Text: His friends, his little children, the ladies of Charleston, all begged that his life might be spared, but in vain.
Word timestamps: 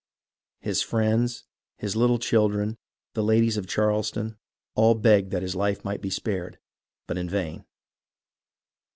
His 0.61 0.81
friends, 0.81 1.45
his 1.77 1.95
little 1.95 2.17
children, 2.17 2.75
the 3.13 3.21
ladies 3.21 3.55
of 3.55 3.67
Charleston, 3.67 4.35
all 4.73 4.95
begged 4.95 5.29
that 5.29 5.43
his 5.43 5.55
life 5.55 5.85
might 5.85 6.01
be 6.01 6.09
spared, 6.09 6.57
but 7.05 7.19
in 7.19 7.29
vain. 7.29 7.65